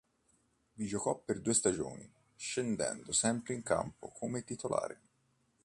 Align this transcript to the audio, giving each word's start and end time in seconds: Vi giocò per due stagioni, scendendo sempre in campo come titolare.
Vi 0.73 0.87
giocò 0.87 1.15
per 1.19 1.41
due 1.41 1.53
stagioni, 1.53 2.11
scendendo 2.35 3.11
sempre 3.11 3.53
in 3.53 3.61
campo 3.61 4.07
come 4.09 4.43
titolare. 4.43 4.99